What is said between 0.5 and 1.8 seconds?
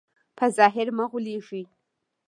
ظاهر مه غولېږئ.